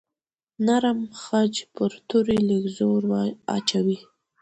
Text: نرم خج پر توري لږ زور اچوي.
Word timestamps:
نرم 0.65 0.99
خج 1.21 1.53
پر 1.75 1.91
توري 2.07 2.39
لږ 2.49 2.63
زور 2.77 3.03
اچوي. 3.55 3.97